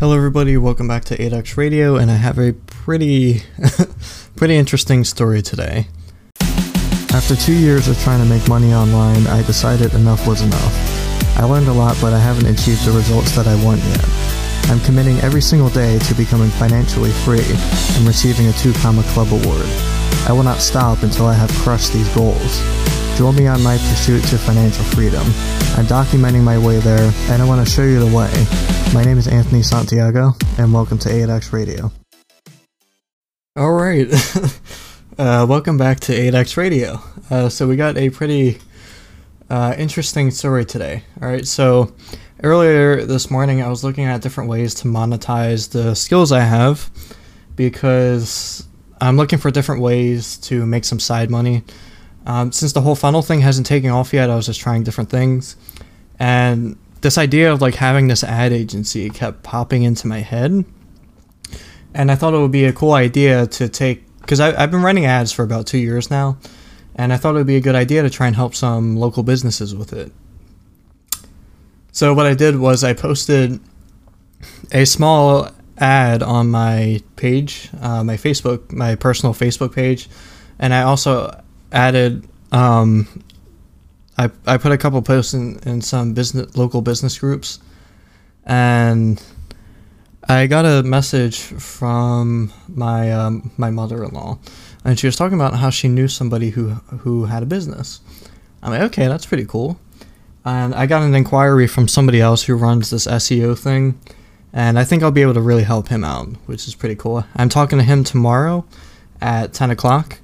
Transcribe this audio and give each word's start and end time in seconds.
Hello, 0.00 0.14
everybody. 0.14 0.56
Welcome 0.56 0.86
back 0.86 1.04
to 1.06 1.16
8x 1.16 1.56
Radio, 1.56 1.96
and 1.96 2.08
I 2.08 2.14
have 2.14 2.38
a 2.38 2.52
pretty, 2.52 3.42
pretty 4.36 4.54
interesting 4.54 5.02
story 5.02 5.42
today. 5.42 5.88
After 7.10 7.34
two 7.34 7.52
years 7.52 7.88
of 7.88 7.98
trying 8.02 8.22
to 8.22 8.28
make 8.28 8.48
money 8.48 8.72
online, 8.72 9.26
I 9.26 9.42
decided 9.42 9.94
enough 9.94 10.24
was 10.24 10.40
enough. 10.40 11.36
I 11.36 11.42
learned 11.42 11.66
a 11.66 11.72
lot, 11.72 11.96
but 12.00 12.12
I 12.12 12.20
haven't 12.20 12.46
achieved 12.46 12.84
the 12.84 12.92
results 12.92 13.34
that 13.34 13.48
I 13.48 13.64
want 13.64 13.80
yet. 13.86 14.04
I'm 14.70 14.78
committing 14.86 15.18
every 15.18 15.42
single 15.42 15.68
day 15.68 15.98
to 15.98 16.14
becoming 16.14 16.50
financially 16.50 17.10
free 17.10 17.42
and 17.96 18.06
receiving 18.06 18.46
a 18.46 18.52
Two 18.52 18.72
Comma 18.74 19.02
Club 19.02 19.32
award. 19.32 19.66
I 20.28 20.32
will 20.32 20.44
not 20.44 20.60
stop 20.60 21.02
until 21.02 21.26
I 21.26 21.34
have 21.34 21.50
crushed 21.64 21.92
these 21.92 22.08
goals. 22.14 22.62
Join 23.18 23.34
me 23.34 23.48
on 23.48 23.60
my 23.64 23.76
pursuit 23.76 24.22
to 24.26 24.38
financial 24.38 24.84
freedom. 24.84 25.24
I'm 25.76 25.86
documenting 25.86 26.44
my 26.44 26.56
way 26.56 26.78
there, 26.78 27.12
and 27.30 27.42
I 27.42 27.44
want 27.44 27.66
to 27.66 27.68
show 27.68 27.82
you 27.82 27.98
the 27.98 28.16
way. 28.16 28.30
My 28.94 29.02
name 29.02 29.18
is 29.18 29.26
Anthony 29.26 29.60
Santiago, 29.60 30.36
and 30.56 30.72
welcome 30.72 30.98
to 30.98 31.08
8x 31.08 31.52
Radio. 31.52 31.90
All 33.56 33.72
right, 33.72 34.06
uh, 35.18 35.46
welcome 35.48 35.76
back 35.76 35.98
to 35.98 36.12
8x 36.12 36.56
Radio. 36.56 37.02
Uh, 37.28 37.48
so 37.48 37.66
we 37.66 37.74
got 37.74 37.96
a 37.96 38.08
pretty 38.08 38.58
uh, 39.50 39.74
interesting 39.76 40.30
story 40.30 40.64
today. 40.64 41.02
All 41.20 41.26
right, 41.26 41.44
so 41.44 41.92
earlier 42.44 43.04
this 43.04 43.32
morning, 43.32 43.62
I 43.62 43.68
was 43.68 43.82
looking 43.82 44.04
at 44.04 44.22
different 44.22 44.48
ways 44.48 44.74
to 44.74 44.86
monetize 44.86 45.72
the 45.72 45.96
skills 45.96 46.30
I 46.30 46.42
have 46.42 46.88
because 47.56 48.64
I'm 49.00 49.16
looking 49.16 49.40
for 49.40 49.50
different 49.50 49.82
ways 49.82 50.36
to 50.42 50.64
make 50.64 50.84
some 50.84 51.00
side 51.00 51.32
money. 51.32 51.64
Um, 52.26 52.52
since 52.52 52.72
the 52.72 52.82
whole 52.82 52.94
funnel 52.94 53.22
thing 53.22 53.40
hasn't 53.40 53.66
taken 53.66 53.90
off 53.90 54.12
yet, 54.12 54.28
I 54.28 54.36
was 54.36 54.46
just 54.46 54.60
trying 54.60 54.82
different 54.82 55.10
things. 55.10 55.56
And 56.18 56.76
this 57.00 57.16
idea 57.16 57.52
of 57.52 57.62
like 57.62 57.76
having 57.76 58.08
this 58.08 58.22
ad 58.24 58.52
agency 58.52 59.08
kept 59.08 59.42
popping 59.42 59.82
into 59.82 60.06
my 60.06 60.18
head. 60.18 60.64
And 61.94 62.10
I 62.10 62.16
thought 62.16 62.34
it 62.34 62.38
would 62.38 62.52
be 62.52 62.66
a 62.66 62.72
cool 62.72 62.92
idea 62.92 63.46
to 63.46 63.68
take, 63.68 64.04
because 64.20 64.40
I've 64.40 64.70
been 64.70 64.82
running 64.82 65.06
ads 65.06 65.32
for 65.32 65.42
about 65.42 65.66
two 65.66 65.78
years 65.78 66.10
now. 66.10 66.38
And 66.94 67.12
I 67.12 67.16
thought 67.16 67.34
it 67.34 67.38
would 67.38 67.46
be 67.46 67.56
a 67.56 67.60
good 67.60 67.76
idea 67.76 68.02
to 68.02 68.10
try 68.10 68.26
and 68.26 68.36
help 68.36 68.54
some 68.54 68.96
local 68.96 69.22
businesses 69.22 69.74
with 69.74 69.92
it. 69.92 70.12
So 71.92 72.12
what 72.12 72.26
I 72.26 72.34
did 72.34 72.56
was 72.56 72.84
I 72.84 72.92
posted 72.92 73.60
a 74.70 74.84
small 74.84 75.48
ad 75.78 76.22
on 76.22 76.50
my 76.50 77.00
page, 77.16 77.70
uh, 77.80 78.04
my 78.04 78.16
Facebook, 78.16 78.70
my 78.72 78.96
personal 78.96 79.32
Facebook 79.32 79.74
page, 79.74 80.08
and 80.58 80.74
I 80.74 80.82
also 80.82 81.42
added 81.72 82.26
um, 82.52 83.22
I, 84.16 84.30
I 84.46 84.56
put 84.56 84.72
a 84.72 84.78
couple 84.78 85.00
posts 85.02 85.34
in, 85.34 85.58
in 85.60 85.80
some 85.80 86.14
business 86.14 86.56
local 86.56 86.82
business 86.82 87.18
groups 87.18 87.60
and 88.44 89.22
I 90.28 90.46
got 90.46 90.64
a 90.64 90.82
message 90.82 91.38
from 91.40 92.52
my 92.68 93.12
um, 93.12 93.50
my 93.56 93.70
mother-in-law 93.70 94.38
and 94.84 94.98
she 94.98 95.06
was 95.06 95.16
talking 95.16 95.34
about 95.38 95.54
how 95.54 95.70
she 95.70 95.88
knew 95.88 96.08
somebody 96.08 96.50
who 96.50 96.70
who 97.00 97.26
had 97.26 97.42
a 97.42 97.46
business. 97.46 98.00
I'm 98.62 98.72
like, 98.72 98.82
okay, 98.82 99.06
that's 99.06 99.26
pretty 99.26 99.44
cool. 99.44 99.78
And 100.44 100.74
I 100.74 100.86
got 100.86 101.02
an 101.02 101.14
inquiry 101.14 101.66
from 101.66 101.88
somebody 101.88 102.20
else 102.20 102.44
who 102.44 102.56
runs 102.56 102.90
this 102.90 103.06
SEO 103.06 103.58
thing, 103.58 104.00
and 104.52 104.78
I 104.78 104.84
think 104.84 105.02
I'll 105.02 105.10
be 105.10 105.22
able 105.22 105.34
to 105.34 105.40
really 105.40 105.62
help 105.62 105.88
him 105.88 106.04
out, 106.04 106.28
which 106.46 106.66
is 106.66 106.74
pretty 106.74 106.94
cool. 106.94 107.24
I'm 107.36 107.48
talking 107.48 107.78
to 107.78 107.84
him 107.84 108.02
tomorrow 108.02 108.64
at 109.20 109.52
10 109.52 109.70
o'clock, 109.70 110.20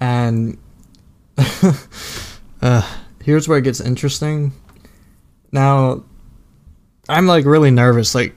and 0.00 0.58
uh, 2.62 2.96
here's 3.22 3.48
where 3.48 3.58
it 3.58 3.62
gets 3.62 3.80
interesting. 3.80 4.52
Now, 5.52 6.04
I'm 7.08 7.26
like 7.26 7.44
really 7.44 7.70
nervous, 7.70 8.14
like 8.14 8.34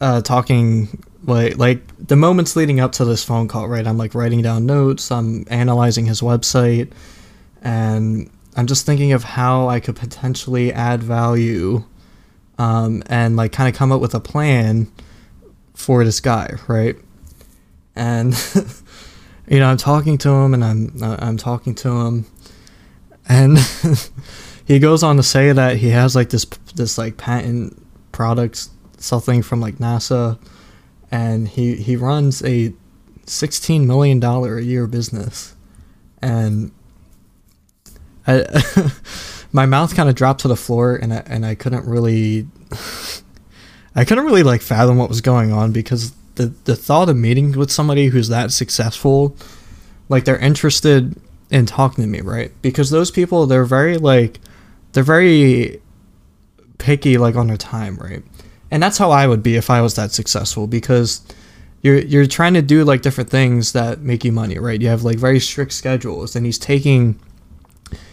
uh, 0.00 0.20
talking 0.22 1.02
like 1.24 1.56
like 1.58 1.82
the 2.06 2.16
moments 2.16 2.56
leading 2.56 2.80
up 2.80 2.92
to 2.92 3.04
this 3.04 3.24
phone 3.24 3.48
call. 3.48 3.68
Right, 3.68 3.86
I'm 3.86 3.98
like 3.98 4.14
writing 4.14 4.42
down 4.42 4.66
notes. 4.66 5.10
I'm 5.10 5.44
analyzing 5.48 6.06
his 6.06 6.20
website, 6.20 6.92
and 7.62 8.30
I'm 8.56 8.66
just 8.66 8.86
thinking 8.86 9.12
of 9.12 9.24
how 9.24 9.68
I 9.68 9.80
could 9.80 9.96
potentially 9.96 10.72
add 10.72 11.02
value, 11.02 11.84
um, 12.58 13.02
and 13.06 13.36
like 13.36 13.52
kind 13.52 13.68
of 13.68 13.78
come 13.78 13.92
up 13.92 14.00
with 14.00 14.14
a 14.14 14.20
plan 14.20 14.90
for 15.74 16.04
this 16.04 16.20
guy, 16.20 16.54
right? 16.68 16.96
And 17.94 18.34
you 19.48 19.58
know, 19.60 19.66
I'm 19.66 19.76
talking 19.76 20.18
to 20.18 20.30
him 20.30 20.54
and 20.54 20.64
I'm 20.64 21.02
uh, 21.02 21.16
I'm 21.18 21.36
talking 21.36 21.74
to 21.76 21.90
him, 21.90 22.26
and 23.28 23.58
he 24.64 24.78
goes 24.78 25.02
on 25.02 25.16
to 25.16 25.22
say 25.22 25.52
that 25.52 25.76
he 25.76 25.90
has 25.90 26.16
like 26.16 26.30
this 26.30 26.44
this 26.74 26.98
like 26.98 27.16
patent 27.16 27.82
product 28.12 28.68
something 28.98 29.42
from 29.42 29.60
like 29.60 29.76
NASA, 29.76 30.38
and 31.10 31.48
he 31.48 31.76
he 31.76 31.96
runs 31.96 32.42
a 32.44 32.72
sixteen 33.26 33.86
million 33.86 34.20
dollar 34.20 34.58
a 34.58 34.62
year 34.62 34.86
business, 34.86 35.54
and 36.20 36.72
I 38.26 38.44
my 39.52 39.66
mouth 39.66 39.94
kind 39.94 40.08
of 40.08 40.14
dropped 40.14 40.40
to 40.40 40.48
the 40.48 40.56
floor 40.56 40.96
and 40.96 41.12
I, 41.12 41.22
and 41.26 41.46
I 41.46 41.54
couldn't 41.54 41.86
really 41.86 42.46
I 43.94 44.04
couldn't 44.04 44.24
really 44.24 44.42
like 44.42 44.60
fathom 44.60 44.98
what 44.98 45.08
was 45.08 45.20
going 45.20 45.52
on 45.52 45.72
because 45.72 46.12
the 46.36 46.54
the 46.64 46.76
thought 46.76 47.08
of 47.08 47.16
meeting 47.16 47.52
with 47.52 47.70
somebody 47.70 48.06
who's 48.06 48.28
that 48.28 48.52
successful, 48.52 49.36
like 50.08 50.24
they're 50.24 50.38
interested 50.38 51.20
in 51.50 51.66
talking 51.66 52.02
to 52.02 52.08
me, 52.08 52.20
right? 52.20 52.52
Because 52.62 52.90
those 52.90 53.10
people 53.10 53.46
they're 53.46 53.64
very 53.64 53.98
like 53.98 54.40
they're 54.92 55.02
very 55.02 55.80
picky 56.78 57.18
like 57.18 57.36
on 57.36 57.48
their 57.48 57.56
time, 57.56 57.96
right? 57.96 58.22
And 58.70 58.82
that's 58.82 58.98
how 58.98 59.10
I 59.10 59.26
would 59.26 59.42
be 59.42 59.56
if 59.56 59.70
I 59.70 59.80
was 59.80 59.94
that 59.94 60.12
successful 60.12 60.66
because 60.66 61.20
you're 61.82 61.98
you're 61.98 62.26
trying 62.26 62.54
to 62.54 62.62
do 62.62 62.84
like 62.84 63.02
different 63.02 63.30
things 63.30 63.72
that 63.72 64.00
make 64.00 64.24
you 64.24 64.32
money, 64.32 64.58
right? 64.58 64.80
You 64.80 64.88
have 64.88 65.02
like 65.04 65.18
very 65.18 65.40
strict 65.40 65.72
schedules 65.72 66.36
and 66.36 66.44
he's 66.44 66.58
taking 66.58 67.18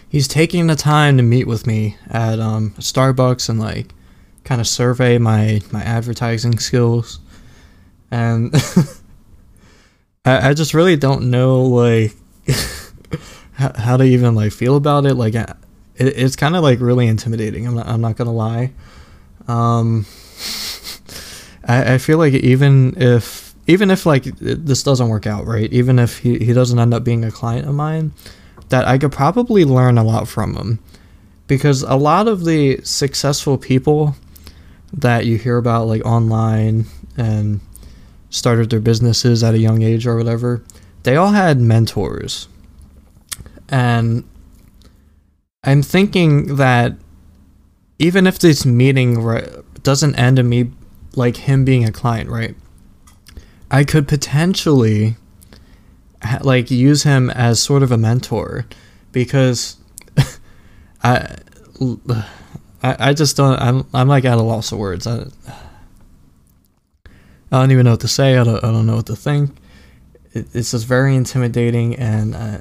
he's 0.07 0.27
taking 0.27 0.67
the 0.67 0.75
time 0.75 1.17
to 1.17 1.23
meet 1.23 1.47
with 1.47 1.65
me 1.65 1.97
at 2.09 2.39
um 2.39 2.71
Starbucks 2.77 3.49
and 3.49 3.59
like 3.59 3.93
kind 4.43 4.61
of 4.61 4.67
survey 4.67 5.17
my 5.17 5.61
my 5.71 5.81
advertising 5.81 6.59
skills 6.59 7.19
and 8.13 8.53
I, 10.25 10.49
I 10.49 10.53
just 10.53 10.75
really 10.75 10.95
don't 10.95 11.31
know 11.31 11.63
like 11.63 12.13
how, 13.53 13.73
how 13.75 13.97
to 13.97 14.03
even 14.03 14.35
like 14.35 14.53
feel 14.53 14.75
about 14.75 15.07
it. 15.07 15.15
Like 15.15 15.33
it, 15.33 15.49
it's 15.95 16.35
kind 16.35 16.55
of 16.55 16.61
like 16.61 16.79
really 16.79 17.07
intimidating. 17.07 17.65
I'm 17.65 17.73
not, 17.73 17.87
I'm 17.87 18.01
not 18.01 18.15
gonna 18.15 18.31
lie. 18.31 18.71
Um 19.47 20.05
I, 21.65 21.95
I 21.95 21.97
feel 21.97 22.19
like 22.19 22.33
even 22.33 22.93
if 22.97 23.55
even 23.65 23.89
if 23.89 24.05
like 24.05 24.25
this 24.25 24.83
doesn't 24.83 25.09
work 25.09 25.25
out 25.25 25.47
right? 25.47 25.71
Even 25.73 25.97
if 25.97 26.19
he, 26.19 26.37
he 26.37 26.53
doesn't 26.53 26.77
end 26.77 26.93
up 26.93 27.03
being 27.03 27.25
a 27.25 27.31
client 27.31 27.67
of 27.67 27.73
mine 27.73 28.13
that 28.69 28.87
i 28.87 28.97
could 28.97 29.11
probably 29.11 29.65
learn 29.65 29.97
a 29.97 30.03
lot 30.03 30.27
from 30.27 30.55
him. 30.55 30.79
Because 31.47 31.81
a 31.81 31.95
lot 31.95 32.27
of 32.27 32.45
the 32.45 32.79
successful 32.83 33.57
people 33.57 34.15
that 34.93 35.25
you 35.25 35.37
hear 35.37 35.57
about 35.57 35.87
like 35.87 36.05
online 36.05 36.85
and 37.17 37.59
started 38.33 38.71
their 38.71 38.79
businesses 38.79 39.43
at 39.43 39.53
a 39.53 39.59
young 39.59 39.83
age 39.83 40.07
or 40.07 40.17
whatever, 40.17 40.63
they 41.03 41.15
all 41.15 41.31
had 41.31 41.61
mentors. 41.61 42.47
And 43.69 44.27
I'm 45.63 45.83
thinking 45.83 46.55
that 46.55 46.95
even 47.99 48.25
if 48.25 48.39
this 48.39 48.65
meeting 48.65 49.21
right, 49.21 49.47
doesn't 49.83 50.15
end 50.15 50.39
in 50.39 50.49
me 50.49 50.71
like 51.15 51.37
him 51.37 51.63
being 51.63 51.85
a 51.85 51.91
client, 51.91 52.29
right? 52.29 52.55
I 53.69 53.83
could 53.83 54.07
potentially 54.07 55.15
like 56.41 56.71
use 56.71 57.03
him 57.03 57.29
as 57.29 57.61
sort 57.61 57.83
of 57.83 57.91
a 57.91 57.97
mentor 57.97 58.65
because 59.11 59.77
I 61.03 61.37
I 62.81 63.13
just 63.13 63.37
don't 63.37 63.59
I'm 63.61 63.85
I'm 63.93 64.07
like 64.07 64.25
at 64.25 64.39
a 64.39 64.41
loss 64.41 64.71
of 64.71 64.79
words. 64.79 65.05
I, 65.05 65.27
I 67.53 67.59
don't 67.59 67.69
even 67.69 67.85
know 67.85 67.91
what 67.91 67.99
to 67.99 68.07
say. 68.07 68.35
I 68.35 68.43
don't, 68.43 68.63
I 68.63 68.71
don't 68.71 68.87
know 68.87 68.95
what 68.95 69.05
to 69.05 69.15
think. 69.15 69.55
It, 70.31 70.47
it's 70.55 70.71
just 70.71 70.87
very 70.87 71.15
intimidating, 71.15 71.95
and 71.97 72.33
uh, 72.33 72.57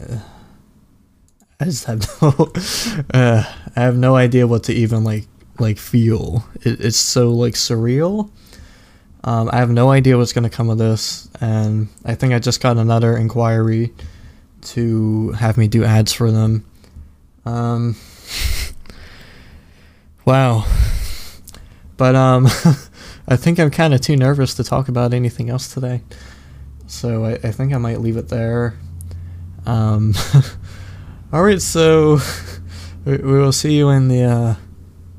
I 1.58 1.64
just 1.64 1.86
have 1.86 2.06
no, 2.22 2.52
uh, 3.14 3.42
I 3.74 3.80
have 3.80 3.96
no 3.96 4.16
idea 4.16 4.46
what 4.46 4.64
to 4.64 4.74
even 4.74 5.02
like 5.02 5.24
like 5.58 5.78
feel. 5.78 6.44
It, 6.60 6.84
it's 6.84 6.98
so 6.98 7.30
like 7.30 7.54
surreal. 7.54 8.30
Um, 9.24 9.48
I 9.50 9.56
have 9.60 9.70
no 9.70 9.90
idea 9.90 10.18
what's 10.18 10.34
gonna 10.34 10.50
come 10.50 10.68
of 10.68 10.76
this, 10.76 11.26
and 11.40 11.88
I 12.04 12.14
think 12.14 12.34
I 12.34 12.38
just 12.38 12.60
got 12.60 12.76
another 12.76 13.16
inquiry 13.16 13.94
to 14.60 15.30
have 15.30 15.56
me 15.56 15.68
do 15.68 15.84
ads 15.84 16.12
for 16.12 16.30
them. 16.30 16.66
Um, 17.46 17.96
wow, 20.26 20.66
but 21.96 22.14
um. 22.14 22.46
I 23.26 23.36
think 23.36 23.58
I'm 23.58 23.70
kind 23.70 23.94
of 23.94 24.00
too 24.00 24.16
nervous 24.16 24.54
to 24.54 24.64
talk 24.64 24.88
about 24.88 25.14
anything 25.14 25.48
else 25.48 25.72
today. 25.72 26.02
So 26.86 27.24
I, 27.24 27.32
I 27.32 27.52
think 27.52 27.72
I 27.72 27.78
might 27.78 28.00
leave 28.00 28.16
it 28.16 28.28
there. 28.28 28.74
Um, 29.64 30.14
all 31.32 31.42
right, 31.42 31.60
so 31.60 32.18
we, 33.04 33.16
we, 33.18 33.38
will 33.38 33.52
see 33.52 33.76
you 33.76 33.90
in 33.90 34.08
the 34.08 34.24
uh, 34.24 34.54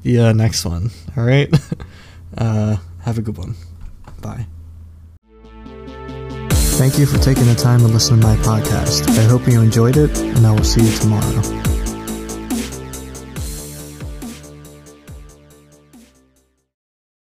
the 0.04 0.20
uh, 0.20 0.34
next 0.34 0.66
one. 0.66 0.92
All 1.16 1.24
right, 1.24 1.50
uh, 2.38 2.78
Have 3.02 3.18
a 3.18 3.22
good 3.22 3.38
one. 3.38 3.56
Bye. 4.22 4.48
Thank 6.50 6.98
you 6.98 7.06
for 7.06 7.18
taking 7.20 7.46
the 7.46 7.56
time 7.56 7.80
to 7.80 7.88
listen 7.88 8.20
to 8.20 8.26
my 8.26 8.36
podcast. 8.38 9.08
I 9.18 9.24
hope 9.24 9.48
you 9.48 9.62
enjoyed 9.62 9.96
it, 9.96 10.18
and 10.20 10.46
I 10.46 10.52
will 10.52 10.64
see 10.64 10.82
you 10.82 10.98
tomorrow. 10.98 11.73